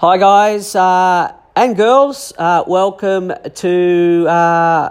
Hi, 0.00 0.16
guys 0.16 0.76
uh, 0.76 1.34
and 1.56 1.76
girls. 1.76 2.32
Uh, 2.38 2.62
welcome 2.68 3.32
to 3.56 4.26
uh, 4.28 4.90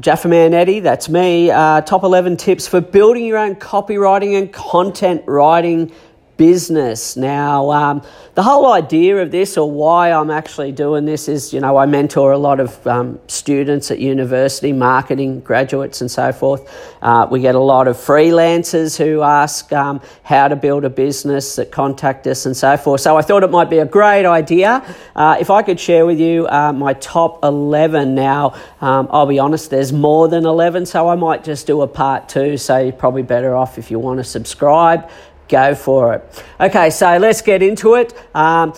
Jaffa 0.00 0.26
Man 0.26 0.52
Eddie. 0.52 0.80
That's 0.80 1.08
me. 1.08 1.48
Uh, 1.48 1.80
top 1.82 2.02
11 2.02 2.36
tips 2.38 2.66
for 2.66 2.80
building 2.80 3.24
your 3.24 3.38
own 3.38 3.54
copywriting 3.54 4.36
and 4.36 4.52
content 4.52 5.22
writing 5.28 5.92
business. 6.38 7.16
Now, 7.16 7.70
um, 7.72 8.02
the 8.34 8.42
whole 8.44 8.72
idea 8.72 9.18
of 9.18 9.30
this, 9.30 9.58
or 9.58 9.70
why 9.70 10.12
I'm 10.12 10.30
actually 10.30 10.72
doing 10.72 11.04
this, 11.04 11.28
is 11.28 11.52
you 11.52 11.60
know, 11.60 11.76
I 11.76 11.84
mentor 11.84 12.32
a 12.32 12.38
lot 12.38 12.60
of 12.60 12.86
um, 12.86 13.18
students 13.26 13.90
at 13.90 13.98
university, 13.98 14.72
marketing 14.72 15.40
graduates, 15.40 16.00
and 16.00 16.10
so 16.10 16.32
forth. 16.32 16.96
Uh, 17.02 17.26
we 17.30 17.40
get 17.40 17.56
a 17.56 17.60
lot 17.60 17.88
of 17.88 17.96
freelancers 17.96 18.96
who 18.96 19.22
ask 19.22 19.70
um, 19.72 20.00
how 20.22 20.46
to 20.48 20.54
build 20.54 20.84
a 20.84 20.90
business 20.90 21.56
that 21.56 21.72
contact 21.72 22.26
us 22.28 22.46
and 22.46 22.56
so 22.56 22.76
forth. 22.76 23.00
So 23.00 23.16
I 23.16 23.22
thought 23.22 23.42
it 23.42 23.50
might 23.50 23.68
be 23.68 23.78
a 23.78 23.86
great 23.86 24.24
idea 24.24 24.84
uh, 25.16 25.36
if 25.40 25.50
I 25.50 25.62
could 25.62 25.80
share 25.80 26.06
with 26.06 26.20
you 26.20 26.46
uh, 26.46 26.72
my 26.72 26.92
top 26.94 27.42
11. 27.42 28.14
Now, 28.14 28.54
um, 28.80 29.08
I'll 29.10 29.26
be 29.26 29.40
honest, 29.40 29.70
there's 29.70 29.92
more 29.92 30.28
than 30.28 30.46
11, 30.46 30.86
so 30.86 31.08
I 31.08 31.16
might 31.16 31.42
just 31.42 31.66
do 31.66 31.82
a 31.82 31.88
part 31.88 32.28
two. 32.28 32.56
So 32.56 32.78
you're 32.78 32.92
probably 32.92 33.24
better 33.24 33.56
off 33.56 33.76
if 33.76 33.90
you 33.90 33.98
want 33.98 34.18
to 34.18 34.24
subscribe 34.24 35.10
go 35.48 35.74
for 35.74 36.14
it. 36.14 36.44
Okay, 36.60 36.90
so 36.90 37.16
let's 37.18 37.42
get 37.42 37.62
into 37.62 37.94
it. 37.94 38.12
Um, 38.34 38.72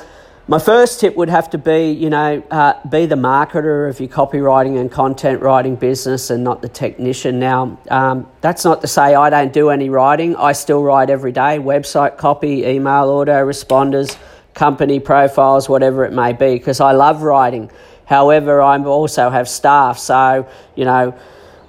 my 0.49 0.59
first 0.59 0.99
tip 0.99 1.15
would 1.15 1.29
have 1.29 1.51
to 1.51 1.59
be, 1.59 1.93
you 1.93 2.11
know, 2.11 2.43
uh, 2.51 2.75
be 2.89 3.07
the 3.07 3.15
marketer 3.15 3.89
of 3.89 4.01
your 4.01 4.09
copywriting 4.09 4.81
and 4.81 4.91
content 4.91 5.43
writing 5.43 5.77
business 5.77 6.31
and 6.31 6.43
not 6.43 6.61
the 6.61 6.69
technician. 6.69 7.39
Now, 7.39 7.79
um, 7.89 8.27
that's 8.41 8.65
not 8.65 8.81
to 8.81 8.89
say 8.89 9.15
I 9.15 9.31
don't 9.31 9.53
do 9.53 9.71
any 9.71 9.91
writing. 9.91 10.35
I 10.35 10.51
still 10.51 10.83
write 10.83 11.09
every 11.09 11.31
day 11.31 11.59
website 11.59 12.17
copy, 12.17 12.65
email 12.65 13.07
autoresponders, 13.07 14.19
company 14.55 14.99
profiles, 14.99 15.69
whatever 15.69 16.05
it 16.05 16.13
may 16.13 16.33
be, 16.33 16.55
because 16.55 16.81
I 16.81 16.93
love 16.93 17.23
writing. 17.23 17.71
However, 18.07 18.61
I 18.61 18.77
also 18.83 19.31
have 19.31 19.49
staff, 19.49 20.01
so, 20.01 20.49
you 20.75 20.85
know, 20.85 21.17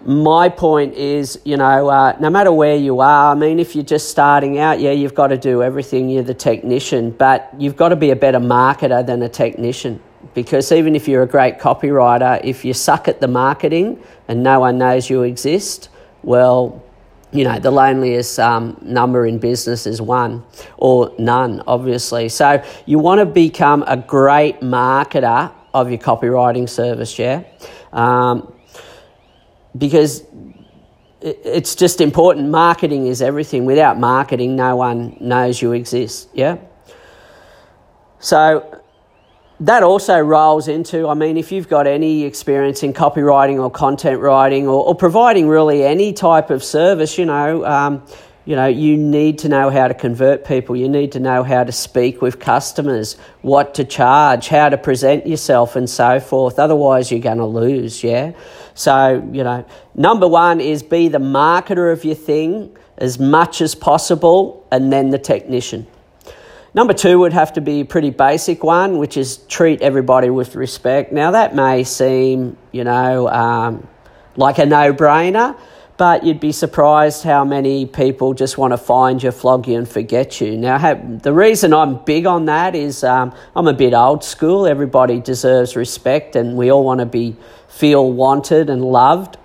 my 0.06 0.50
point 0.50 0.96
is, 0.96 1.40
you 1.46 1.58
know, 1.58 1.90
uh, 1.90 2.18
no 2.20 2.30
matter 2.30 2.52
where 2.52 2.76
you 2.76 3.02
are, 3.02 3.32
I 3.32 3.36
mean, 3.36 3.60
if 3.60 3.76
you're 3.76 3.84
just 3.84 4.10
starting 4.10 4.58
out, 4.58 4.80
yeah, 4.80 4.92
you've 4.92 5.16
got 5.16 5.28
to 5.28 5.38
do 5.38 5.62
everything. 5.62 6.10
You're 6.10 6.24
the 6.24 6.34
technician, 6.34 7.12
but 7.12 7.50
you've 7.58 7.76
got 7.76 7.90
to 7.90 7.96
be 7.96 8.10
a 8.12 8.16
better 8.16 8.40
marketer 8.40 9.06
than 9.06 9.22
a 9.22 9.30
technician. 9.30 10.02
Because 10.34 10.72
even 10.72 10.96
if 10.96 11.08
you're 11.08 11.24
a 11.24 11.28
great 11.28 11.60
copywriter, 11.60 12.42
if 12.44 12.64
you 12.64 12.74
suck 12.74 13.08
at 13.08 13.22
the 13.22 13.28
marketing 13.28 14.02
and 14.28 14.44
no 14.44 14.60
one 14.60 14.78
knows 14.78 15.10
you 15.10 15.24
exist, 15.24 15.90
well, 16.24 16.84
you 17.32 17.44
know, 17.44 17.60
the 17.60 17.72
loneliest 17.72 18.40
um, 18.40 18.78
number 18.82 19.26
in 19.26 19.40
business 19.40 19.88
is 19.88 20.02
one 20.02 20.44
or 20.78 21.14
none, 21.18 21.64
obviously. 21.66 22.30
So 22.30 22.64
you 22.86 23.00
want 23.00 23.20
to 23.20 23.26
become 23.26 23.84
a 23.88 23.98
great 23.98 24.60
marketer 24.62 25.52
of 25.74 25.90
your 25.90 26.00
copywriting 26.00 26.68
service, 26.68 27.18
yeah? 27.18 27.44
Um, 27.94 28.54
because 29.78 30.24
it's 31.22 31.76
just 31.76 32.02
important. 32.02 32.50
Marketing 32.50 33.08
is 33.08 33.22
everything. 33.22 33.66
Without 33.66 34.00
marketing, 34.00 34.56
no 34.56 34.76
one 34.76 35.18
knows 35.20 35.62
you 35.62 35.74
exist. 35.74 36.30
Yeah. 36.34 36.58
So 38.20 38.82
that 39.60 39.84
also 39.84 40.20
rolls 40.20 40.68
into, 40.68 41.08
I 41.08 41.14
mean, 41.14 41.38
if 41.38 41.52
you've 41.52 41.70
got 41.70 41.86
any 41.86 42.24
experience 42.24 42.82
in 42.82 42.94
copywriting 42.94 43.62
or 43.62 43.70
content 43.70 44.20
writing 44.20 44.68
or, 44.68 44.84
or 44.84 44.96
providing 44.96 45.48
really 45.48 45.84
any 45.84 46.14
type 46.14 46.50
of 46.50 46.64
service, 46.64 47.18
you 47.18 47.26
know, 47.26 47.64
um, 47.66 48.04
you 48.46 48.56
know, 48.56 48.66
you 48.66 48.98
need 48.98 49.38
to 49.40 49.50
know 49.50 49.70
how 49.70 49.88
to 49.88 49.94
convert 49.94 50.46
people. 50.46 50.76
You 50.76 50.90
need 50.90 51.12
to 51.12 51.20
know 51.20 51.44
how 51.44 51.64
to 51.64 51.72
speak 51.72 52.22
with 52.22 52.40
customers, 52.40 53.16
what 53.42 53.76
to 53.76 53.84
charge, 53.84 54.48
how 54.48 54.70
to 54.70 54.78
present 54.78 55.28
yourself, 55.28 55.76
and 55.76 55.88
so 55.88 56.20
forth. 56.20 56.58
Otherwise, 56.58 57.12
you're 57.12 57.20
going 57.20 57.38
to 57.38 57.46
lose, 57.46 58.04
yeah? 58.04 58.32
So, 58.74 59.28
you 59.32 59.44
know, 59.44 59.66
number 59.94 60.28
one 60.28 60.60
is 60.60 60.82
be 60.82 61.08
the 61.08 61.20
marketer 61.20 61.94
of 61.94 62.04
your 62.04 62.16
thing 62.16 62.76
as 62.98 63.20
much 63.20 63.62
as 63.62 63.76
possible, 63.76 64.66
and 64.72 64.92
then 64.92 65.10
the 65.10 65.20
technician. 65.20 65.86
Number 66.74 66.94
two 66.94 67.20
would 67.20 67.34
have 67.34 67.54
to 67.54 67.62
be 67.62 67.82
a 67.82 67.86
pretty 67.86 68.12
basic 68.12 68.64
one, 68.64 68.98
which 68.98 69.18
is 69.18 69.38
treat 69.38 69.82
everybody 69.82 70.30
with 70.30 70.56
respect. 70.56 71.12
Now, 71.12 71.32
that 71.32 71.54
may 71.54 71.84
seem, 71.84 72.58
you 72.72 72.86
know, 72.86 73.28
um, 73.28 73.88
like 74.36 74.58
a 74.58 74.66
no 74.66 74.94
brainer 74.94 75.58
but 76.02 76.24
you'd 76.24 76.40
be 76.40 76.52
surprised 76.52 77.24
how 77.24 77.46
many 77.46 77.86
people 77.86 78.34
just 78.34 78.58
want 78.58 78.74
to 78.74 78.78
find 78.78 79.22
you, 79.22 79.30
flog 79.30 79.68
you, 79.68 79.78
and 79.78 79.88
forget 79.88 80.42
you. 80.42 80.58
Now, 80.58 80.96
the 80.96 81.32
reason 81.32 81.76
I'm 81.76 82.04
big 82.06 82.26
on 82.26 82.46
that 82.46 82.74
is 82.74 83.04
um, 83.04 83.32
I'm 83.56 83.68
a 83.68 83.74
bit 83.74 83.94
old 83.94 84.24
school. 84.24 84.66
Everybody 84.66 85.20
deserves 85.20 85.76
respect, 85.76 86.36
and 86.36 86.58
we 86.58 86.72
all 86.72 86.84
want 86.84 87.02
to 87.02 87.06
be 87.06 87.38
feel 87.68 88.12
wanted 88.12 88.72
and 88.72 88.84
loved. 88.84 89.38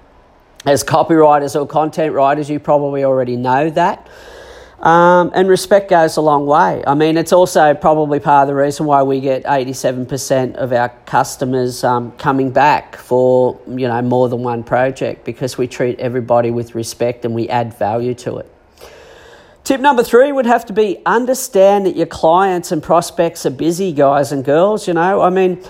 As 0.65 0.83
copywriters 0.83 1.61
or 1.61 1.67
content 1.67 2.15
writers, 2.15 2.49
you 2.49 2.59
probably 2.59 3.05
already 3.05 3.37
know 3.37 3.69
that. 3.69 4.09
Um, 4.81 5.33
and 5.35 5.49
respect 5.49 5.89
goes 5.89 6.19
a 6.19 6.21
long 6.21 6.45
way. 6.45 6.85
I 6.87 6.95
mean, 6.95 7.17
it's 7.17 7.33
also 7.33 7.73
probably 7.73 8.21
part 8.21 8.43
of 8.43 8.49
the 8.49 8.55
reason 8.55 8.85
why 8.85 9.03
we 9.03 9.21
get 9.21 9.45
87% 9.45 10.57
of 10.57 10.73
our 10.73 10.91
customers 11.07 11.83
um, 11.83 12.13
coming 12.13 12.51
back 12.51 12.97
for, 12.97 13.59
you 13.67 13.89
know, 13.89 14.03
more 14.03 14.29
than 14.29 14.43
one 14.43 14.63
project 14.63 15.25
because 15.25 15.57
we 15.57 15.67
treat 15.67 15.99
everybody 15.99 16.51
with 16.51 16.75
respect 16.75 17.25
and 17.25 17.35
we 17.35 17.49
add 17.49 17.73
value 17.73 18.13
to 18.15 18.37
it. 18.37 18.53
Tip 19.65 19.81
number 19.81 20.05
three 20.05 20.31
would 20.31 20.47
have 20.47 20.67
to 20.67 20.73
be 20.73 21.03
understand 21.07 21.87
that 21.87 21.97
your 21.97 22.07
clients 22.07 22.71
and 22.71 22.83
prospects 22.83 23.47
are 23.47 23.51
busy, 23.51 23.93
guys 23.93 24.31
and 24.31 24.45
girls. 24.45 24.87
You 24.87 24.95
know, 24.95 25.23
I 25.23 25.31
mean, 25.31 25.65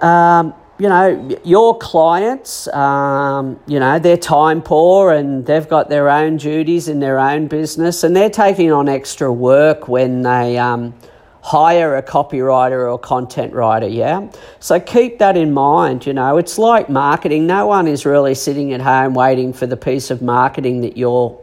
um, 0.00 0.54
you 0.80 0.88
know, 0.88 1.38
your 1.44 1.76
clients, 1.76 2.66
um, 2.68 3.60
you 3.66 3.78
know, 3.78 3.98
they're 3.98 4.16
time 4.16 4.62
poor 4.62 5.12
and 5.12 5.44
they've 5.44 5.68
got 5.68 5.90
their 5.90 6.08
own 6.08 6.38
duties 6.38 6.88
in 6.88 7.00
their 7.00 7.18
own 7.18 7.48
business 7.48 8.02
and 8.02 8.16
they're 8.16 8.30
taking 8.30 8.72
on 8.72 8.88
extra 8.88 9.30
work 9.30 9.88
when 9.88 10.22
they 10.22 10.56
um, 10.56 10.94
hire 11.42 11.96
a 11.96 12.02
copywriter 12.02 12.90
or 12.90 12.98
content 12.98 13.52
writer, 13.52 13.88
yeah? 13.88 14.30
So 14.58 14.80
keep 14.80 15.18
that 15.18 15.36
in 15.36 15.52
mind, 15.52 16.06
you 16.06 16.14
know, 16.14 16.38
it's 16.38 16.56
like 16.56 16.88
marketing. 16.88 17.46
No 17.46 17.66
one 17.66 17.86
is 17.86 18.06
really 18.06 18.34
sitting 18.34 18.72
at 18.72 18.80
home 18.80 19.12
waiting 19.12 19.52
for 19.52 19.66
the 19.66 19.76
piece 19.76 20.10
of 20.10 20.22
marketing 20.22 20.80
that 20.80 20.96
you're, 20.96 21.38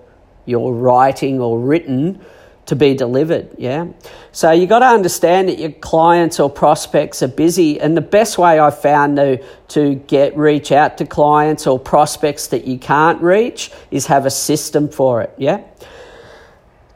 you're 0.47 0.73
writing 0.73 1.39
or 1.39 1.59
written 1.59 2.25
to 2.67 2.75
be 2.75 2.93
delivered. 2.93 3.49
Yeah. 3.57 3.87
So 4.31 4.51
you 4.51 4.67
got 4.67 4.79
to 4.79 4.87
understand 4.87 5.49
that 5.49 5.57
your 5.57 5.71
clients 5.71 6.39
or 6.39 6.49
prospects 6.49 7.23
are 7.23 7.27
busy, 7.27 7.79
and 7.79 7.97
the 7.97 8.01
best 8.01 8.37
way 8.37 8.59
I've 8.59 8.79
found 8.79 9.17
to 9.17 9.43
to 9.69 9.95
get 9.95 10.37
reach 10.37 10.71
out 10.71 10.97
to 10.99 11.05
clients 11.05 11.67
or 11.67 11.79
prospects 11.79 12.47
that 12.47 12.65
you 12.65 12.77
can't 12.77 13.21
reach 13.21 13.71
is 13.91 14.05
have 14.07 14.25
a 14.25 14.29
system 14.29 14.87
for 14.89 15.21
it. 15.21 15.33
Yeah. 15.37 15.63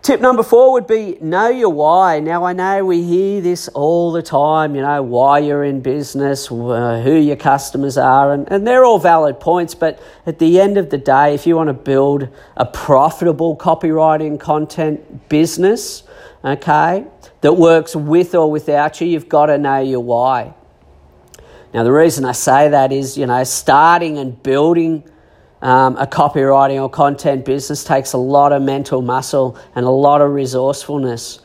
Tip 0.02 0.20
number 0.20 0.42
four 0.42 0.72
would 0.72 0.88
be 0.88 1.20
know 1.22 1.50
your 1.50 1.70
why. 1.70 2.20
Now, 2.20 2.44
I 2.44 2.54
know 2.54 2.84
we 2.84 3.04
hear 3.04 3.40
this 3.40 3.68
all 3.68 4.12
the 4.12 4.24
time, 4.24 4.76
you 4.76 4.82
know, 4.82 5.04
why 5.04 5.38
you're 5.38 5.64
in 5.64 5.82
business, 5.82 6.52
uh, 6.52 7.02
who 7.04 7.14
your 7.14 7.36
customers 7.36 8.00
are, 8.00 8.34
and, 8.34 8.52
and 8.52 8.66
they're 8.66 8.84
all 8.84 8.98
valid 8.98 9.40
points. 9.40 9.76
But 9.76 10.02
at 10.26 10.40
the 10.40 10.60
end 10.60 10.80
of 10.80 10.90
the 10.90 10.98
day, 10.98 11.36
if 11.36 11.46
you 11.46 11.56
want 11.56 11.68
to 11.68 11.74
build 11.74 12.30
a 12.58 12.66
profitable 12.66 13.56
copywriting 13.56 14.40
content 14.40 15.30
business, 15.30 16.02
okay, 16.44 17.06
that 17.42 17.54
works 17.54 17.96
with 17.96 18.34
or 18.34 18.50
without 18.50 19.02
you, 19.02 19.08
you've 19.08 19.30
got 19.30 19.48
to 19.48 19.60
know 19.60 19.82
your 19.82 20.00
why. 20.00 20.56
Now, 21.76 21.84
the 21.84 21.92
reason 21.92 22.26
I 22.26 22.32
say 22.32 22.70
that 22.70 22.92
is, 22.92 23.20
you 23.20 23.28
know, 23.28 23.44
starting 23.44 24.18
and 24.18 24.42
building 24.42 25.04
um, 25.62 25.96
a 25.98 26.08
copywriting 26.08 26.82
or 26.82 26.90
content 26.90 27.46
business 27.46 27.84
takes 27.84 28.14
a 28.14 28.18
lot 28.18 28.52
of 28.52 28.62
mental 28.62 29.02
muscle 29.02 29.58
and 29.76 29.86
a 29.86 29.90
lot 29.90 30.22
of 30.22 30.32
resourcefulness. 30.32 31.40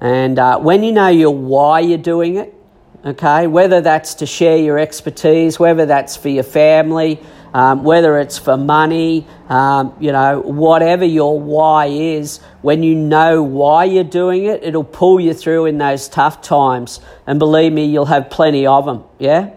And 0.00 0.38
uh, 0.38 0.58
when 0.58 0.82
you 0.82 0.92
know 0.92 1.08
your 1.08 1.34
why 1.34 1.80
you're 1.80 1.98
doing 1.98 2.36
it, 2.36 2.52
okay, 3.04 3.46
whether 3.46 3.80
that's 3.80 4.14
to 4.14 4.26
share 4.26 4.56
your 4.56 4.78
expertise, 4.78 5.60
whether 5.60 5.86
that's 5.86 6.16
for 6.16 6.28
your 6.28 6.42
family, 6.42 7.20
um, 7.54 7.84
whether 7.84 8.18
it's 8.18 8.38
for 8.38 8.56
money, 8.56 9.26
um, 9.48 9.94
you 10.00 10.10
know, 10.10 10.40
whatever 10.40 11.04
your 11.04 11.38
why 11.38 11.86
is, 11.86 12.38
when 12.62 12.82
you 12.82 12.94
know 12.94 13.42
why 13.42 13.84
you're 13.84 14.04
doing 14.04 14.44
it, 14.44 14.64
it'll 14.64 14.84
pull 14.84 15.20
you 15.20 15.34
through 15.34 15.66
in 15.66 15.78
those 15.78 16.08
tough 16.08 16.40
times. 16.40 17.00
And 17.26 17.38
believe 17.38 17.72
me, 17.72 17.84
you'll 17.84 18.06
have 18.06 18.30
plenty 18.30 18.66
of 18.66 18.86
them, 18.86 19.04
yeah? 19.18 19.54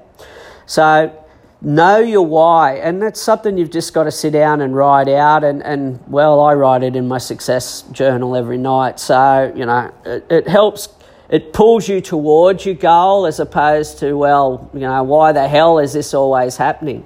So, 0.65 1.24
know 1.65 1.97
your 1.99 2.25
why. 2.25 2.75
And 2.75 3.01
that's 3.01 3.19
something 3.19 3.57
you've 3.57 3.71
just 3.71 3.93
got 3.93 4.03
to 4.03 4.11
sit 4.11 4.31
down 4.31 4.61
and 4.61 4.75
write 4.75 5.09
out. 5.09 5.43
And, 5.43 5.63
and 5.63 5.99
well 6.07 6.39
i 6.39 6.53
write 6.53 6.83
it 6.83 6.95
in 6.95 7.07
my 7.07 7.17
success 7.17 7.81
journal 7.91 8.35
every 8.35 8.57
night. 8.57 8.99
So 8.99 9.51
you 9.55 9.65
know 9.65 9.93
it, 10.05 10.25
it 10.29 10.47
helps 10.47 10.89
it 11.29 11.53
pulls 11.53 11.89
you 11.89 12.01
towards 12.01 12.65
your 12.65 12.75
goal 12.75 13.25
as 13.25 13.39
opposed 13.39 13.97
to 13.99 14.13
well 14.13 14.69
you 14.73 14.81
know 14.81 15.03
why 15.03 15.31
the 15.31 15.47
hell 15.47 15.79
is 15.79 15.93
this 15.93 16.13
always 16.13 16.55
happening? 16.55 17.05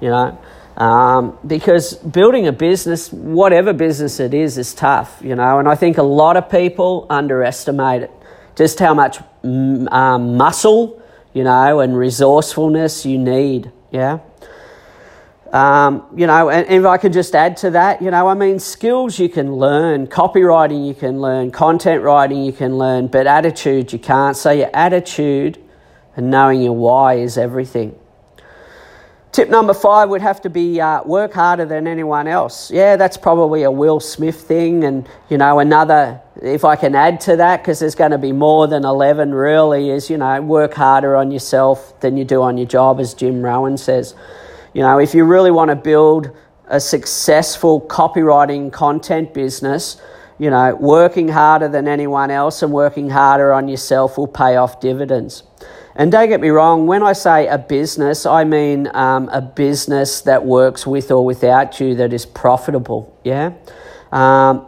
You 0.00 0.08
know? 0.08 0.38
Um, 0.78 1.36
because 1.44 1.94
building 1.94 2.46
a 2.46 2.52
business 2.52 3.12
whatever 3.12 3.72
business 3.72 4.20
it 4.20 4.32
is 4.32 4.56
is 4.56 4.74
tough 4.74 5.20
you 5.22 5.34
know? 5.34 5.58
And 5.58 5.68
i 5.68 5.74
think 5.74 5.98
a 5.98 6.02
lot 6.02 6.36
of 6.36 6.48
people 6.50 7.06
underestimate 7.10 8.02
it. 8.02 8.12
Just 8.56 8.80
how 8.80 8.92
much 8.92 9.18
um, 9.44 10.36
muscle, 10.36 11.00
you 11.32 11.44
know, 11.44 11.78
and 11.78 11.96
resourcefulness 11.96 13.06
you 13.06 13.16
need. 13.16 13.70
Yeah. 13.90 14.18
Um, 15.52 16.06
you 16.14 16.26
know, 16.26 16.50
and, 16.50 16.66
and, 16.66 16.84
if 16.84 16.84
I 16.84 16.98
could 16.98 17.14
just 17.14 17.34
add 17.34 17.56
to 17.58 17.70
that, 17.70 18.02
you 18.02 18.10
know, 18.10 18.28
I 18.28 18.34
mean, 18.34 18.58
skills 18.58 19.18
you 19.18 19.30
can 19.30 19.56
learn, 19.56 20.06
copywriting 20.06 20.86
you 20.86 20.92
can 20.92 21.22
learn, 21.22 21.50
content 21.50 22.02
writing 22.02 22.44
you 22.44 22.52
can 22.52 22.76
learn, 22.76 23.06
but 23.06 23.26
attitude 23.26 23.90
you 23.90 23.98
can't. 23.98 24.36
So 24.36 24.50
your 24.50 24.68
attitude 24.74 25.58
and 26.16 26.30
knowing 26.30 26.60
your 26.60 26.74
why 26.74 27.14
is 27.14 27.38
everything. 27.38 27.98
Tip 29.30 29.50
number 29.50 29.74
five 29.74 30.08
would 30.08 30.22
have 30.22 30.40
to 30.40 30.50
be 30.50 30.80
uh, 30.80 31.02
work 31.04 31.34
harder 31.34 31.66
than 31.66 31.86
anyone 31.86 32.26
else. 32.26 32.70
Yeah, 32.70 32.96
that's 32.96 33.16
probably 33.16 33.62
a 33.62 33.70
Will 33.70 34.00
Smith 34.00 34.40
thing. 34.40 34.84
And, 34.84 35.06
you 35.28 35.36
know, 35.36 35.58
another, 35.58 36.20
if 36.42 36.64
I 36.64 36.76
can 36.76 36.94
add 36.94 37.20
to 37.22 37.36
that, 37.36 37.58
because 37.62 37.78
there's 37.78 37.94
going 37.94 38.12
to 38.12 38.18
be 38.18 38.32
more 38.32 38.66
than 38.66 38.84
11 38.84 39.34
really, 39.34 39.90
is, 39.90 40.08
you 40.08 40.16
know, 40.16 40.40
work 40.40 40.74
harder 40.74 41.14
on 41.14 41.30
yourself 41.30 41.98
than 42.00 42.16
you 42.16 42.24
do 42.24 42.40
on 42.40 42.56
your 42.56 42.66
job, 42.66 43.00
as 43.00 43.12
Jim 43.12 43.42
Rohn 43.42 43.76
says. 43.76 44.14
You 44.72 44.80
know, 44.80 44.98
if 44.98 45.14
you 45.14 45.24
really 45.24 45.50
want 45.50 45.68
to 45.68 45.76
build 45.76 46.34
a 46.66 46.80
successful 46.80 47.82
copywriting 47.82 48.72
content 48.72 49.34
business, 49.34 50.00
you 50.38 50.50
know, 50.50 50.74
working 50.76 51.28
harder 51.28 51.68
than 51.68 51.86
anyone 51.86 52.30
else 52.30 52.62
and 52.62 52.72
working 52.72 53.10
harder 53.10 53.52
on 53.52 53.68
yourself 53.68 54.16
will 54.16 54.28
pay 54.28 54.56
off 54.56 54.80
dividends. 54.80 55.42
And 55.98 56.12
don't 56.12 56.28
get 56.28 56.40
me 56.40 56.50
wrong, 56.50 56.86
when 56.86 57.02
I 57.02 57.12
say 57.12 57.48
a 57.48 57.58
business, 57.58 58.24
I 58.24 58.44
mean 58.44 58.88
um, 58.94 59.28
a 59.30 59.42
business 59.42 60.20
that 60.20 60.46
works 60.46 60.86
with 60.86 61.10
or 61.10 61.24
without 61.24 61.80
you 61.80 61.96
that 61.96 62.12
is 62.12 62.24
profitable, 62.24 63.18
yeah? 63.24 63.54
Um, 64.12 64.64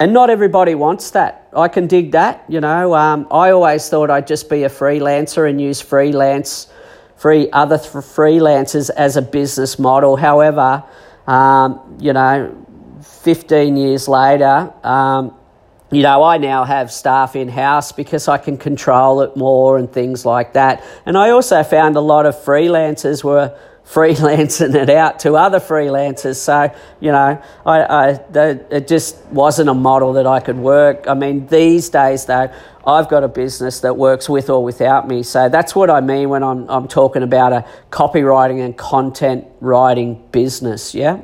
and 0.00 0.14
not 0.14 0.30
everybody 0.30 0.74
wants 0.74 1.10
that. 1.10 1.50
I 1.54 1.68
can 1.68 1.86
dig 1.86 2.12
that, 2.12 2.42
you 2.48 2.62
know. 2.62 2.94
Um, 2.94 3.26
I 3.30 3.50
always 3.50 3.86
thought 3.90 4.08
I'd 4.08 4.26
just 4.26 4.48
be 4.48 4.62
a 4.64 4.70
freelancer 4.70 5.48
and 5.48 5.60
use 5.60 5.82
freelance, 5.82 6.68
free 7.16 7.50
other 7.50 7.76
th- 7.76 7.90
freelancers 7.90 8.88
as 8.88 9.18
a 9.18 9.22
business 9.22 9.78
model. 9.78 10.16
However, 10.16 10.82
um, 11.26 11.98
you 12.00 12.14
know, 12.14 12.66
15 13.02 13.76
years 13.76 14.08
later, 14.08 14.72
um, 14.82 15.34
you 15.90 16.02
know, 16.02 16.22
I 16.24 16.38
now 16.38 16.64
have 16.64 16.90
staff 16.90 17.36
in 17.36 17.48
house 17.48 17.92
because 17.92 18.26
I 18.26 18.38
can 18.38 18.58
control 18.58 19.20
it 19.20 19.36
more 19.36 19.78
and 19.78 19.90
things 19.90 20.26
like 20.26 20.54
that. 20.54 20.84
And 21.04 21.16
I 21.16 21.30
also 21.30 21.62
found 21.62 21.96
a 21.96 22.00
lot 22.00 22.26
of 22.26 22.34
freelancers 22.34 23.22
were 23.22 23.56
freelancing 23.86 24.74
it 24.74 24.90
out 24.90 25.20
to 25.20 25.36
other 25.36 25.60
freelancers. 25.60 26.36
So, 26.36 26.74
you 26.98 27.12
know, 27.12 27.40
I, 27.64 27.82
I, 27.82 28.08
it 28.70 28.88
just 28.88 29.24
wasn't 29.26 29.68
a 29.68 29.74
model 29.74 30.14
that 30.14 30.26
I 30.26 30.40
could 30.40 30.58
work. 30.58 31.06
I 31.06 31.14
mean, 31.14 31.46
these 31.46 31.88
days, 31.88 32.24
though, 32.26 32.52
I've 32.84 33.08
got 33.08 33.22
a 33.22 33.28
business 33.28 33.80
that 33.80 33.96
works 33.96 34.28
with 34.28 34.50
or 34.50 34.64
without 34.64 35.06
me. 35.06 35.22
So 35.22 35.48
that's 35.48 35.76
what 35.76 35.88
I 35.88 36.00
mean 36.00 36.30
when 36.30 36.42
I'm, 36.42 36.68
I'm 36.68 36.88
talking 36.88 37.22
about 37.22 37.52
a 37.52 37.64
copywriting 37.90 38.64
and 38.64 38.76
content 38.76 39.46
writing 39.60 40.26
business. 40.32 40.92
Yeah. 40.92 41.20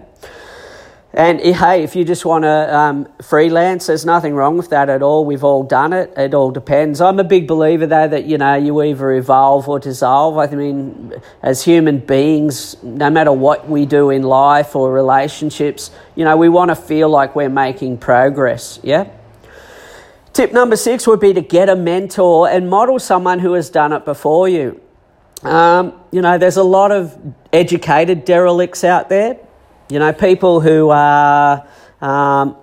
And 1.14 1.40
hey, 1.40 1.82
if 1.82 1.94
you 1.94 2.06
just 2.06 2.24
want 2.24 2.44
to 2.44 2.74
um, 2.74 3.06
freelance, 3.20 3.86
there's 3.86 4.06
nothing 4.06 4.34
wrong 4.34 4.56
with 4.56 4.70
that 4.70 4.88
at 4.88 5.02
all. 5.02 5.26
We've 5.26 5.44
all 5.44 5.62
done 5.62 5.92
it. 5.92 6.10
It 6.16 6.32
all 6.32 6.50
depends. 6.50 7.02
I'm 7.02 7.18
a 7.18 7.24
big 7.24 7.46
believer, 7.46 7.86
though, 7.86 8.08
that 8.08 8.24
you 8.24 8.38
know 8.38 8.54
you 8.54 8.82
either 8.82 9.12
evolve 9.12 9.68
or 9.68 9.78
dissolve. 9.78 10.38
I 10.38 10.46
mean, 10.46 11.12
as 11.42 11.62
human 11.62 11.98
beings, 11.98 12.82
no 12.82 13.10
matter 13.10 13.30
what 13.30 13.68
we 13.68 13.84
do 13.84 14.08
in 14.08 14.22
life 14.22 14.74
or 14.74 14.90
relationships, 14.90 15.90
you 16.14 16.24
know, 16.24 16.38
we 16.38 16.48
want 16.48 16.70
to 16.70 16.74
feel 16.74 17.10
like 17.10 17.36
we're 17.36 17.50
making 17.50 17.98
progress. 17.98 18.80
Yeah. 18.82 19.10
Tip 20.32 20.54
number 20.54 20.76
six 20.76 21.06
would 21.06 21.20
be 21.20 21.34
to 21.34 21.42
get 21.42 21.68
a 21.68 21.76
mentor 21.76 22.48
and 22.48 22.70
model 22.70 22.98
someone 22.98 23.38
who 23.38 23.52
has 23.52 23.68
done 23.68 23.92
it 23.92 24.06
before 24.06 24.48
you. 24.48 24.80
Um, 25.42 25.92
you 26.10 26.22
know, 26.22 26.38
there's 26.38 26.56
a 26.56 26.62
lot 26.62 26.90
of 26.90 27.18
educated 27.52 28.24
derelicts 28.24 28.82
out 28.82 29.10
there 29.10 29.38
you 29.92 29.98
know, 29.98 30.10
people 30.10 30.60
who 30.62 30.88
are, 30.88 31.68
um, 32.00 32.56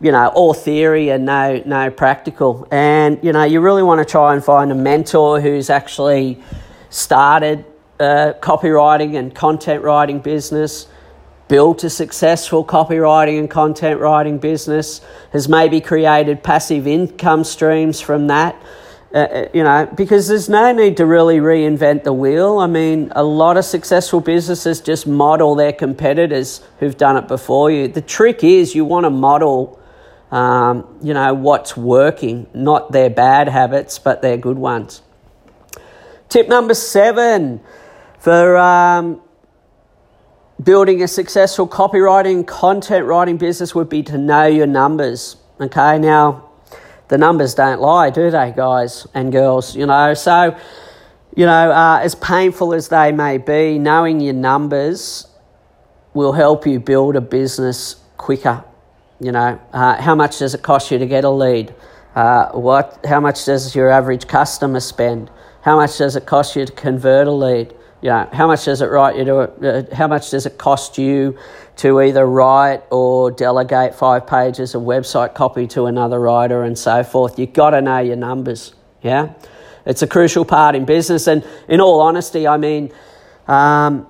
you 0.00 0.10
know, 0.10 0.26
all 0.26 0.52
theory 0.52 1.10
and 1.10 1.24
no, 1.24 1.62
no 1.64 1.88
practical. 1.88 2.66
And, 2.72 3.22
you 3.22 3.32
know, 3.32 3.44
you 3.44 3.60
really 3.60 3.84
want 3.84 4.00
to 4.00 4.04
try 4.04 4.34
and 4.34 4.44
find 4.44 4.72
a 4.72 4.74
mentor 4.74 5.40
who's 5.40 5.70
actually 5.70 6.42
started 6.90 7.64
a 8.00 8.34
copywriting 8.40 9.16
and 9.16 9.32
content 9.32 9.84
writing 9.84 10.18
business, 10.18 10.88
built 11.46 11.84
a 11.84 11.90
successful 11.90 12.64
copywriting 12.64 13.38
and 13.38 13.48
content 13.48 14.00
writing 14.00 14.38
business, 14.38 15.00
has 15.32 15.48
maybe 15.48 15.80
created 15.80 16.42
passive 16.42 16.88
income 16.88 17.44
streams 17.44 18.00
from 18.00 18.26
that 18.26 18.60
uh, 19.14 19.18
uh, 19.18 19.48
you 19.52 19.62
know, 19.62 19.86
because 19.94 20.28
there's 20.28 20.48
no 20.48 20.72
need 20.72 20.96
to 20.96 21.04
really 21.04 21.38
reinvent 21.38 22.02
the 22.02 22.12
wheel. 22.14 22.58
I 22.58 22.66
mean, 22.66 23.12
a 23.14 23.22
lot 23.22 23.58
of 23.58 23.64
successful 23.66 24.22
businesses 24.22 24.80
just 24.80 25.06
model 25.06 25.54
their 25.54 25.72
competitors 25.74 26.62
who've 26.78 26.96
done 26.96 27.18
it 27.18 27.28
before 27.28 27.70
you. 27.70 27.88
The 27.88 28.00
trick 28.00 28.42
is 28.42 28.74
you 28.74 28.86
want 28.86 29.04
to 29.04 29.10
model, 29.10 29.78
um, 30.30 30.98
you 31.02 31.12
know, 31.12 31.34
what's 31.34 31.76
working, 31.76 32.46
not 32.54 32.92
their 32.92 33.10
bad 33.10 33.48
habits, 33.48 33.98
but 33.98 34.22
their 34.22 34.38
good 34.38 34.56
ones. 34.56 35.02
Tip 36.30 36.48
number 36.48 36.72
seven 36.72 37.60
for 38.18 38.56
um, 38.56 39.20
building 40.62 41.02
a 41.02 41.08
successful 41.08 41.68
copywriting, 41.68 42.46
content 42.46 43.04
writing 43.04 43.36
business 43.36 43.74
would 43.74 43.90
be 43.90 44.02
to 44.04 44.16
know 44.16 44.46
your 44.46 44.66
numbers. 44.66 45.36
Okay, 45.60 45.98
now 45.98 46.51
the 47.12 47.18
numbers 47.18 47.52
don't 47.52 47.78
lie, 47.78 48.08
do 48.08 48.30
they, 48.30 48.54
guys 48.56 49.06
and 49.12 49.30
girls? 49.30 49.76
You 49.76 49.84
know, 49.84 50.14
so, 50.14 50.56
you 51.36 51.44
know, 51.44 51.70
uh, 51.70 52.00
as 52.02 52.14
painful 52.14 52.72
as 52.72 52.88
they 52.88 53.12
may 53.12 53.36
be, 53.36 53.78
knowing 53.78 54.18
your 54.18 54.32
numbers 54.32 55.26
will 56.14 56.32
help 56.32 56.66
you 56.66 56.80
build 56.80 57.14
a 57.14 57.20
business 57.20 57.96
quicker. 58.16 58.64
You 59.20 59.32
know, 59.32 59.60
uh, 59.74 60.00
how 60.00 60.14
much 60.14 60.38
does 60.38 60.54
it 60.54 60.62
cost 60.62 60.90
you 60.90 60.96
to 60.96 61.06
get 61.06 61.24
a 61.24 61.28
lead? 61.28 61.74
Uh, 62.14 62.52
what? 62.52 63.04
How 63.04 63.20
much 63.20 63.44
does 63.44 63.74
your 63.74 63.90
average 63.90 64.26
customer 64.26 64.80
spend? 64.80 65.30
How 65.60 65.76
much 65.76 65.98
does 65.98 66.16
it 66.16 66.24
cost 66.24 66.56
you 66.56 66.64
to 66.64 66.72
convert 66.72 67.26
a 67.26 67.30
lead? 67.30 67.74
You 68.02 68.10
know, 68.10 68.28
how 68.32 68.46
much 68.46 68.64
does 68.64 68.82
it 68.82 68.86
write 68.86 69.16
you 69.16 69.24
to? 69.24 69.38
Uh, 69.38 69.94
how 69.94 70.08
much 70.08 70.30
does 70.30 70.44
it 70.44 70.58
cost 70.58 70.98
you 70.98 71.38
to 71.76 72.00
either 72.00 72.26
write 72.26 72.82
or 72.90 73.30
delegate 73.30 73.94
five 73.94 74.26
pages 74.26 74.74
of 74.74 74.82
website 74.82 75.34
copy 75.34 75.66
to 75.68 75.86
another 75.86 76.20
writer 76.20 76.64
and 76.64 76.78
so 76.78 77.02
forth. 77.02 77.38
You've 77.38 77.52
got 77.52 77.70
to 77.70 77.80
know 77.80 77.98
your 77.98 78.16
numbers. 78.16 78.74
Yeah, 79.02 79.32
it's 79.86 80.02
a 80.02 80.06
crucial 80.06 80.44
part 80.44 80.74
in 80.74 80.84
business. 80.84 81.26
And 81.26 81.44
in 81.68 81.80
all 81.80 82.00
honesty, 82.00 82.46
I 82.46 82.56
mean, 82.56 82.92
um, 83.48 84.06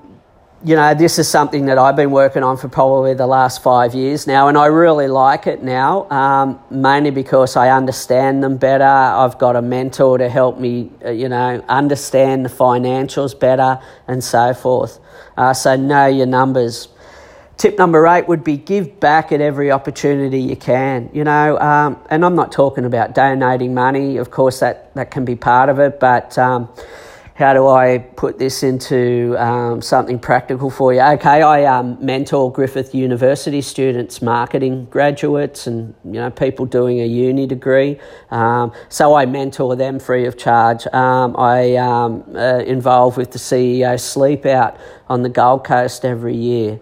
you 0.64 0.76
know, 0.76 0.94
this 0.94 1.18
is 1.18 1.28
something 1.28 1.66
that 1.66 1.76
I've 1.76 1.96
been 1.96 2.12
working 2.12 2.44
on 2.44 2.56
for 2.56 2.68
probably 2.68 3.14
the 3.14 3.26
last 3.26 3.62
five 3.62 3.94
years 3.94 4.26
now, 4.28 4.46
and 4.46 4.56
I 4.56 4.66
really 4.66 5.08
like 5.08 5.48
it 5.48 5.62
now, 5.62 6.08
um, 6.08 6.60
mainly 6.70 7.10
because 7.10 7.56
I 7.56 7.70
understand 7.70 8.44
them 8.44 8.58
better. 8.58 8.84
I've 8.84 9.38
got 9.38 9.56
a 9.56 9.62
mentor 9.62 10.18
to 10.18 10.28
help 10.28 10.60
me, 10.60 10.90
uh, 11.04 11.10
you 11.10 11.28
know, 11.28 11.64
understand 11.68 12.44
the 12.44 12.48
financials 12.48 13.38
better 13.38 13.80
and 14.06 14.22
so 14.22 14.54
forth. 14.54 15.00
Uh, 15.36 15.52
so, 15.52 15.74
know 15.74 16.06
your 16.06 16.26
numbers. 16.26 16.88
Tip 17.56 17.76
number 17.76 18.06
eight 18.06 18.28
would 18.28 18.44
be 18.44 18.56
give 18.56 19.00
back 19.00 19.32
at 19.32 19.40
every 19.40 19.70
opportunity 19.72 20.40
you 20.40 20.56
can. 20.56 21.10
You 21.12 21.24
know, 21.24 21.58
um, 21.58 22.00
and 22.08 22.24
I'm 22.24 22.36
not 22.36 22.52
talking 22.52 22.84
about 22.84 23.14
donating 23.14 23.74
money. 23.74 24.16
Of 24.16 24.30
course, 24.30 24.60
that 24.60 24.94
that 24.94 25.10
can 25.10 25.24
be 25.24 25.34
part 25.34 25.68
of 25.68 25.80
it, 25.80 25.98
but 25.98 26.38
um, 26.38 26.68
how 27.34 27.54
do 27.54 27.66
I 27.66 27.98
put 27.98 28.38
this 28.38 28.62
into 28.62 29.34
um, 29.38 29.80
something 29.80 30.18
practical 30.18 30.70
for 30.70 30.92
you? 30.92 31.00
Okay, 31.00 31.40
I 31.42 31.64
um, 31.64 31.96
mentor 32.04 32.52
Griffith 32.52 32.94
University 32.94 33.62
students, 33.62 34.20
marketing 34.20 34.86
graduates, 34.86 35.66
and 35.66 35.94
you 36.04 36.12
know 36.12 36.30
people 36.30 36.66
doing 36.66 37.00
a 37.00 37.06
uni 37.06 37.46
degree. 37.46 37.98
Um, 38.30 38.72
so 38.90 39.14
I 39.14 39.24
mentor 39.24 39.76
them 39.76 39.98
free 39.98 40.26
of 40.26 40.36
charge. 40.36 40.86
Um, 40.88 41.34
I 41.38 41.76
um, 41.76 42.24
uh, 42.34 42.58
involved 42.58 43.16
with 43.16 43.32
the 43.32 43.38
CEO 43.38 43.98
Sleep 43.98 44.44
Out 44.44 44.76
on 45.08 45.22
the 45.22 45.30
Gold 45.30 45.64
Coast 45.64 46.04
every 46.04 46.36
year. 46.36 46.80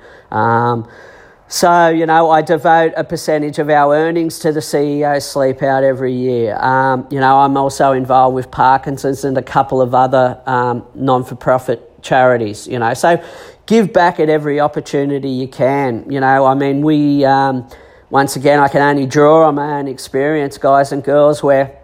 So, 1.53 1.89
you 1.89 2.07
know, 2.07 2.31
I 2.31 2.43
devote 2.43 2.93
a 2.97 3.03
percentage 3.03 3.59
of 3.59 3.69
our 3.71 3.93
earnings 3.93 4.39
to 4.39 4.53
the 4.53 4.61
CEO 4.61 5.21
sleep 5.21 5.65
out 5.65 5.83
every 5.83 6.13
year. 6.13 6.55
Um, 6.55 7.09
you 7.11 7.19
know, 7.19 7.41
I'm 7.41 7.57
also 7.57 7.91
involved 7.91 8.37
with 8.37 8.53
Parkinson's 8.53 9.25
and 9.25 9.37
a 9.37 9.43
couple 9.43 9.83
of 9.83 9.93
other 9.93 10.41
um, 10.47 10.87
non 10.95 11.25
for 11.25 11.35
profit 11.35 12.05
charities, 12.05 12.69
you 12.69 12.79
know. 12.79 12.95
So, 12.95 13.21
give 13.67 13.93
back 13.93 14.21
at 14.21 14.29
every 14.29 14.61
opportunity 14.61 15.29
you 15.29 15.49
can. 15.49 16.09
You 16.09 16.21
know, 16.21 16.47
I 16.47 16.55
mean, 16.55 16.83
we, 16.83 17.25
um, 17.25 17.69
once 18.11 18.37
again, 18.37 18.61
I 18.61 18.69
can 18.69 18.81
only 18.81 19.07
draw 19.07 19.49
on 19.49 19.57
my 19.57 19.81
own 19.81 19.89
experience, 19.89 20.57
guys 20.57 20.93
and 20.93 21.03
girls, 21.03 21.43
where, 21.43 21.77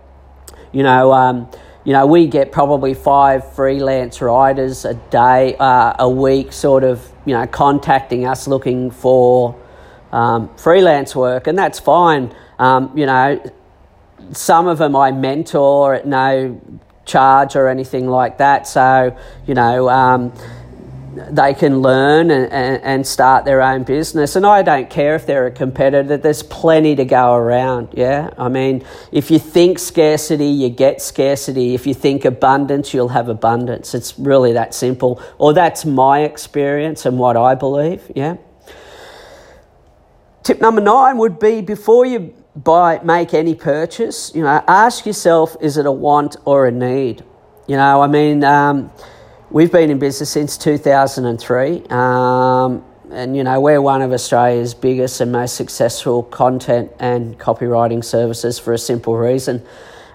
you 0.70 0.84
know, 0.84 1.12
um, 1.12 1.50
you 1.82 1.92
know, 1.92 2.06
we 2.06 2.28
get 2.28 2.52
probably 2.52 2.94
five 2.94 3.52
freelance 3.54 4.22
writers 4.22 4.84
a 4.84 4.94
day, 4.94 5.56
uh, 5.56 5.94
a 5.98 6.08
week, 6.08 6.52
sort 6.52 6.84
of, 6.84 7.10
you 7.26 7.34
know, 7.34 7.46
contacting 7.46 8.26
us 8.26 8.48
looking 8.48 8.90
for 8.90 9.54
um, 10.12 10.54
freelance 10.56 11.14
work, 11.14 11.46
and 11.46 11.58
that's 11.58 11.78
fine. 11.78 12.34
Um, 12.58 12.96
you 12.96 13.04
know, 13.04 13.42
some 14.32 14.66
of 14.66 14.78
them 14.78 14.96
I 14.96 15.10
mentor 15.10 15.94
at 15.94 16.06
no 16.06 16.58
charge 17.04 17.56
or 17.56 17.68
anything 17.68 18.08
like 18.08 18.38
that. 18.38 18.66
So, 18.66 19.16
you 19.46 19.54
know, 19.54 19.88
um, 19.88 20.32
they 21.16 21.54
can 21.54 21.80
learn 21.80 22.30
and, 22.30 22.52
and, 22.52 23.06
start 23.06 23.44
their 23.44 23.62
own 23.62 23.84
business. 23.84 24.36
And 24.36 24.44
I 24.46 24.62
don't 24.62 24.90
care 24.90 25.14
if 25.14 25.26
they're 25.26 25.46
a 25.46 25.50
competitor, 25.50 26.16
there's 26.16 26.42
plenty 26.42 26.94
to 26.96 27.04
go 27.04 27.34
around. 27.34 27.88
Yeah. 27.92 28.30
I 28.38 28.48
mean, 28.48 28.84
if 29.12 29.30
you 29.30 29.38
think 29.38 29.78
scarcity, 29.78 30.46
you 30.46 30.68
get 30.68 31.00
scarcity. 31.00 31.74
If 31.74 31.86
you 31.86 31.94
think 31.94 32.24
abundance, 32.24 32.92
you'll 32.92 33.08
have 33.08 33.28
abundance. 33.28 33.94
It's 33.94 34.18
really 34.18 34.52
that 34.52 34.74
simple. 34.74 35.22
Or 35.38 35.52
that's 35.52 35.84
my 35.84 36.20
experience 36.20 37.06
and 37.06 37.18
what 37.18 37.36
I 37.36 37.54
believe. 37.54 38.10
Yeah. 38.14 38.36
Tip 40.42 40.60
number 40.60 40.80
nine 40.80 41.18
would 41.18 41.38
be 41.38 41.60
before 41.60 42.06
you 42.06 42.34
buy, 42.54 43.00
make 43.02 43.34
any 43.34 43.54
purchase, 43.54 44.32
you 44.34 44.42
know, 44.42 44.62
ask 44.66 45.04
yourself, 45.06 45.56
is 45.60 45.76
it 45.76 45.86
a 45.86 45.92
want 45.92 46.36
or 46.44 46.66
a 46.66 46.70
need? 46.70 47.24
You 47.66 47.76
know, 47.76 48.00
I 48.00 48.06
mean, 48.06 48.44
um, 48.44 48.90
We've 49.56 49.72
been 49.72 49.88
in 49.88 49.98
business 49.98 50.28
since 50.28 50.58
2003, 50.58 51.84
um, 51.88 52.84
and 53.10 53.34
you 53.34 53.42
know 53.42 53.58
we're 53.58 53.80
one 53.80 54.02
of 54.02 54.12
Australia's 54.12 54.74
biggest 54.74 55.22
and 55.22 55.32
most 55.32 55.56
successful 55.56 56.24
content 56.24 56.92
and 56.98 57.38
copywriting 57.38 58.04
services 58.04 58.58
for 58.58 58.74
a 58.74 58.78
simple 58.78 59.16
reason. 59.16 59.62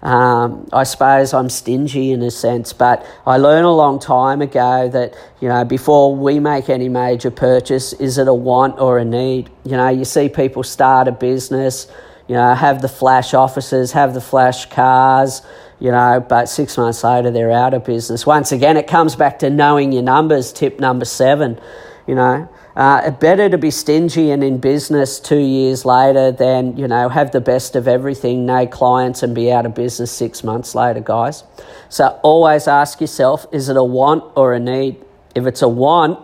Um, 0.04 0.70
I 0.72 0.84
suppose 0.84 1.34
I'm 1.34 1.50
stingy 1.50 2.12
in 2.12 2.22
a 2.22 2.30
sense, 2.30 2.72
but 2.72 3.04
I 3.26 3.38
learned 3.38 3.66
a 3.66 3.72
long 3.72 3.98
time 3.98 4.44
ago 4.44 4.88
that 4.90 5.16
you 5.40 5.50
know 5.50 5.66
before 5.66 6.16
we 6.16 6.40
make 6.40 6.70
any 6.70 6.88
major 6.88 7.32
purchase, 7.32 7.94
is 7.94 8.20
it 8.20 8.28
a 8.28 8.34
want 8.36 8.80
or 8.80 9.00
a 9.00 9.06
need? 9.06 9.50
You 9.66 9.72
know, 9.72 9.90
you 9.90 10.06
see 10.06 10.30
people 10.30 10.62
start 10.62 11.08
a 11.08 11.12
business, 11.12 11.88
you 12.32 12.38
know, 12.38 12.56
have 12.56 12.82
the 12.82 12.88
flash 12.88 13.34
offices, 13.34 13.92
have 13.92 14.14
the 14.14 14.22
flash 14.22 14.60
cars 14.70 15.42
you 15.82 15.90
know, 15.90 16.24
but 16.30 16.48
six 16.48 16.78
months 16.78 17.04
later 17.04 17.32
they're 17.32 17.52
out 17.52 17.74
of 17.74 17.84
business. 17.84 18.24
Once 18.24 18.52
again, 18.52 18.78
it 18.78 18.86
comes 18.86 19.16
back 19.16 19.40
to 19.40 19.50
knowing 19.50 19.92
your 19.92 20.04
numbers, 20.04 20.54
tip 20.54 20.80
number 20.80 21.06
seven, 21.06 21.60
you 22.08 22.14
know. 22.14 22.48
Uh, 22.76 23.10
better 23.10 23.50
to 23.50 23.58
be 23.58 23.72
stingy 23.72 24.30
and 24.30 24.44
in 24.44 24.60
business 24.60 25.20
two 25.20 25.40
years 25.40 25.84
later 25.84 26.32
than, 26.32 26.78
you 26.78 26.88
know, 26.88 27.10
have 27.10 27.32
the 27.32 27.42
best 27.42 27.76
of 27.76 27.88
everything, 27.88 28.46
no 28.46 28.66
clients, 28.68 29.24
and 29.24 29.34
be 29.34 29.52
out 29.52 29.66
of 29.66 29.74
business 29.74 30.12
six 30.12 30.44
months 30.44 30.76
later, 30.76 31.02
guys. 31.02 31.44
So 31.90 32.20
always 32.22 32.68
ask 32.68 33.02
yourself 33.02 33.48
is 33.52 33.68
it 33.68 33.76
a 33.76 33.84
want 33.84 34.24
or 34.38 34.54
a 34.54 34.60
need? 34.60 35.04
If 35.34 35.48
it's 35.48 35.64
a 35.64 35.68
want, 35.68 36.20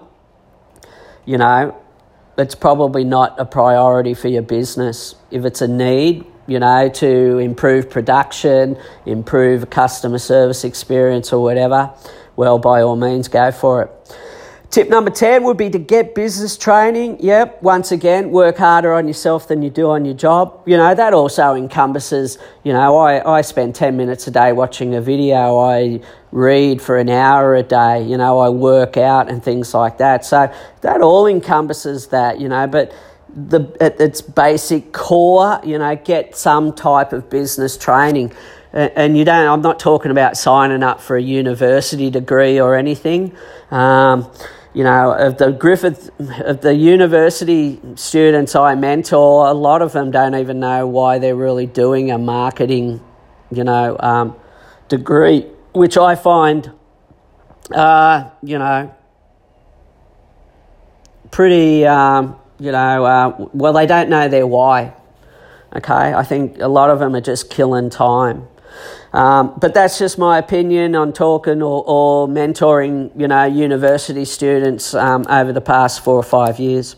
you 1.26 1.40
know, 1.40 1.76
it's 2.38 2.56
probably 2.56 3.04
not 3.04 3.40
a 3.40 3.46
priority 3.46 4.14
for 4.14 4.28
your 4.28 4.44
business. 4.44 5.16
If 5.32 5.46
it's 5.46 5.62
a 5.62 5.68
need, 5.68 6.26
you 6.46 6.60
know, 6.60 6.90
to 6.90 7.38
improve 7.40 7.90
production, 7.90 8.78
improve 9.06 9.70
customer 9.70 10.20
service 10.20 10.64
experience 10.64 11.34
or 11.34 11.42
whatever, 11.42 11.92
well, 12.36 12.60
by 12.60 12.82
all 12.82 12.96
means, 12.96 13.28
go 13.28 13.52
for 13.52 13.84
it. 13.84 14.18
Tip 14.70 14.90
number 14.90 15.10
10 15.10 15.44
would 15.46 15.56
be 15.56 15.70
to 15.70 15.80
get 15.80 16.14
business 16.14 16.58
training. 16.58 17.18
Yep, 17.22 17.64
once 17.64 17.94
again, 17.94 18.32
work 18.32 18.58
harder 18.58 18.94
on 18.94 19.08
yourself 19.08 19.48
than 19.48 19.62
you 19.62 19.70
do 19.70 19.90
on 19.90 20.04
your 20.04 20.14
job. 20.14 20.62
You 20.66 20.76
know, 20.76 20.94
that 20.94 21.14
also 21.14 21.54
encompasses, 21.54 22.38
you 22.64 22.74
know, 22.74 22.98
I, 22.98 23.38
I 23.38 23.42
spend 23.42 23.76
10 23.76 23.96
minutes 23.96 24.28
a 24.28 24.32
day 24.32 24.52
watching 24.52 24.94
a 24.94 25.02
video, 25.02 25.58
I 25.58 26.02
read 26.32 26.82
for 26.82 26.98
an 26.98 27.10
hour 27.10 27.56
a 27.56 27.64
day, 27.64 28.04
you 28.04 28.18
know, 28.18 28.40
I 28.40 28.50
work 28.50 28.98
out 28.98 29.30
and 29.30 29.42
things 29.42 29.74
like 29.74 30.00
that. 30.00 30.26
So 30.26 30.54
that 30.82 31.02
all 31.02 31.28
encompasses 31.28 32.08
that, 32.08 32.42
you 32.42 32.50
know, 32.50 32.68
but 32.68 32.94
the 33.34 33.78
its 33.80 34.22
basic 34.22 34.92
core, 34.92 35.62
you 35.64 35.78
know, 35.78 35.96
get 35.96 36.36
some 36.36 36.74
type 36.74 37.14
of 37.14 37.30
business 37.30 37.78
training. 37.78 38.34
And 38.74 39.18
you 39.18 39.24
don't, 39.24 39.48
I'm 39.48 39.62
not 39.62 39.80
talking 39.80 40.12
about 40.12 40.36
signing 40.36 40.84
up 40.84 41.00
for 41.00 41.16
a 41.16 41.22
university 41.22 42.10
degree 42.10 42.60
or 42.60 42.76
anything. 42.76 43.36
Um, 43.72 44.30
you 44.78 44.84
know, 44.84 45.12
of 45.12 45.40
the 45.40 45.52
Griffith, 45.52 46.12
of 46.46 46.62
the 46.62 46.76
university 46.76 47.80
students 47.96 48.56
I 48.56 48.76
mentor, 48.76 49.48
a 49.48 49.52
lot 49.52 49.82
of 49.82 49.92
them 49.92 50.12
don't 50.12 50.36
even 50.36 50.60
know 50.60 50.86
why 50.86 51.18
they're 51.18 51.36
really 51.36 51.66
doing 51.66 52.12
a 52.12 52.20
marketing, 52.20 53.02
you 53.52 53.64
know, 53.64 53.98
um, 54.00 54.36
degree, 54.88 55.48
which 55.74 55.98
I 55.98 56.14
find, 56.14 56.72
uh, 57.72 58.30
you 58.44 58.60
know, 58.60 58.96
pretty 61.32 61.84
um, 61.88 62.40
you 62.60 62.72
know, 62.72 63.04
uh, 63.04 63.48
well, 63.54 63.74
they 63.74 63.88
don't 63.88 64.10
know 64.12 64.28
their 64.28 64.46
why. 64.46 64.94
Okay, 65.76 66.14
I 66.14 66.22
think 66.22 66.60
a 66.60 66.68
lot 66.68 66.92
of 66.92 67.00
them 67.00 67.16
are 67.16 67.22
just 67.22 67.50
killing 67.50 67.90
time. 67.90 68.48
Um, 69.18 69.56
but 69.60 69.74
that's 69.74 69.98
just 69.98 70.20
my 70.20 70.38
opinion 70.38 70.94
on 70.94 71.12
talking 71.12 71.64
or, 71.64 71.84
or 71.88 72.28
mentoring, 72.28 73.10
you 73.20 73.28
know, 73.28 73.46
university 73.46 74.26
students 74.26 74.94
um, 74.94 75.26
over 75.28 75.52
the 75.52 75.60
past 75.60 76.04
four 76.04 76.18
or 76.18 76.24
five 76.24 76.60
years. 76.60 76.98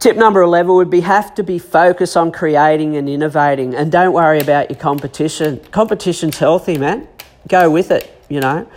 Tip 0.00 0.16
number 0.16 0.42
11 0.42 0.74
would 0.74 0.90
be 0.90 1.02
have 1.02 1.36
to 1.36 1.44
be 1.44 1.60
focused 1.60 2.16
on 2.16 2.32
creating 2.32 2.96
and 2.96 3.08
innovating 3.08 3.76
and 3.76 3.92
don't 3.92 4.12
worry 4.12 4.40
about 4.40 4.70
your 4.70 4.78
competition. 4.80 5.60
Competition's 5.70 6.36
healthy, 6.38 6.76
man. 6.76 7.06
Go 7.46 7.70
with 7.70 7.92
it, 7.92 8.12
you 8.28 8.40
know. 8.40 8.68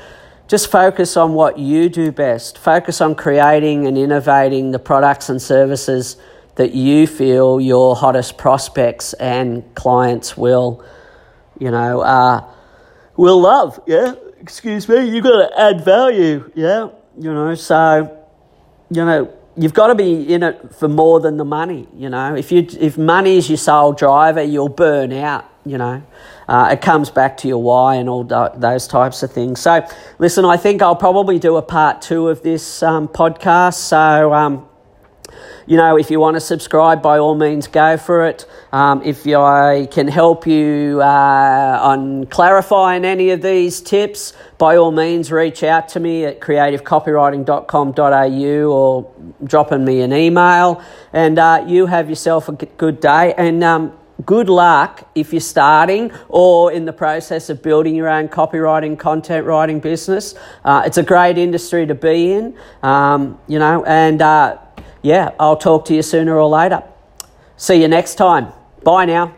Just 0.47 0.69
focus 0.69 1.17
on 1.17 1.33
what 1.33 1.57
you 1.57 1.89
do 1.89 2.11
best. 2.11 2.59
Focus 2.59 3.01
on 3.01 3.15
creating 3.15 3.87
and 3.87 3.97
innovating 3.97 4.69
the 4.69 4.79
products 4.79 5.29
and 5.29 5.41
services 5.41 6.17
that 6.53 6.73
you 6.75 7.07
feel 7.07 7.59
your 7.59 7.95
hottest 7.95 8.37
prospects 8.37 9.13
and 9.13 9.63
clients 9.73 10.37
will, 10.37 10.85
you 11.61 11.69
know, 11.69 12.01
uh, 12.01 12.43
will 13.15 13.39
love. 13.39 13.79
Yeah, 13.85 14.15
excuse 14.39 14.89
me. 14.89 15.07
You've 15.07 15.23
got 15.23 15.47
to 15.47 15.59
add 15.59 15.85
value. 15.85 16.51
Yeah, 16.55 16.89
you 17.19 17.31
know, 17.31 17.53
so, 17.53 18.17
you 18.89 19.05
know, 19.05 19.31
you've 19.55 19.75
got 19.75 19.87
to 19.87 19.95
be 19.95 20.33
in 20.33 20.41
it 20.41 20.73
for 20.73 20.87
more 20.87 21.19
than 21.19 21.37
the 21.37 21.45
money. 21.45 21.87
You 21.95 22.09
know, 22.09 22.33
if 22.33 22.51
you 22.51 22.67
if 22.79 22.97
money 22.97 23.37
is 23.37 23.47
your 23.47 23.59
sole 23.59 23.93
driver, 23.93 24.41
you'll 24.41 24.69
burn 24.69 25.13
out. 25.13 25.45
You 25.63 25.77
know, 25.77 26.01
uh, 26.47 26.69
it 26.71 26.81
comes 26.81 27.11
back 27.11 27.37
to 27.37 27.47
your 27.47 27.61
why 27.61 27.95
and 27.97 28.09
all 28.09 28.23
those 28.23 28.87
types 28.87 29.21
of 29.21 29.31
things. 29.31 29.59
So, 29.59 29.87
listen, 30.17 30.43
I 30.43 30.57
think 30.57 30.81
I'll 30.81 30.95
probably 30.95 31.37
do 31.37 31.57
a 31.57 31.61
part 31.61 32.01
two 32.01 32.29
of 32.29 32.41
this 32.41 32.81
um, 32.81 33.07
podcast. 33.07 33.75
So, 33.75 34.33
um, 34.33 34.67
you 35.71 35.77
know, 35.77 35.97
if 35.97 36.11
you 36.11 36.19
want 36.19 36.35
to 36.35 36.41
subscribe, 36.41 37.01
by 37.01 37.17
all 37.17 37.33
means, 37.33 37.65
go 37.65 37.95
for 37.95 38.25
it. 38.25 38.45
Um, 38.73 39.01
if 39.03 39.25
I 39.25 39.85
can 39.85 40.09
help 40.09 40.45
you 40.45 40.99
uh, 41.01 41.79
on 41.81 42.25
clarifying 42.25 43.05
any 43.05 43.29
of 43.29 43.41
these 43.41 43.79
tips, 43.79 44.33
by 44.57 44.75
all 44.75 44.91
means, 44.91 45.31
reach 45.31 45.63
out 45.63 45.87
to 45.89 46.01
me 46.01 46.25
at 46.25 46.41
creativecopywriting.com.au 46.41 48.69
or 48.69 49.13
dropping 49.45 49.85
me 49.85 50.01
an 50.01 50.11
email. 50.11 50.83
And 51.13 51.39
uh, 51.39 51.63
you 51.65 51.85
have 51.85 52.09
yourself 52.09 52.49
a 52.49 52.51
good 52.51 52.99
day. 52.99 53.33
And 53.37 53.63
um, 53.63 53.97
good 54.25 54.49
luck 54.49 55.07
if 55.15 55.31
you're 55.31 55.39
starting 55.39 56.11
or 56.27 56.73
in 56.73 56.83
the 56.83 56.91
process 56.91 57.49
of 57.49 57.63
building 57.63 57.95
your 57.95 58.09
own 58.09 58.27
copywriting, 58.27 58.99
content 58.99 59.45
writing 59.45 59.79
business. 59.79 60.35
Uh, 60.65 60.83
it's 60.85 60.97
a 60.97 61.03
great 61.03 61.37
industry 61.37 61.85
to 61.85 61.95
be 61.95 62.33
in, 62.33 62.57
um, 62.83 63.39
you 63.47 63.57
know, 63.57 63.85
and 63.85 64.21
uh, 64.21 64.57
yeah, 65.01 65.31
I'll 65.39 65.57
talk 65.57 65.85
to 65.85 65.95
you 65.95 66.01
sooner 66.01 66.37
or 66.37 66.49
later. 66.49 66.83
See 67.57 67.81
you 67.81 67.87
next 67.87 68.15
time. 68.15 68.53
Bye 68.83 69.05
now. 69.05 69.35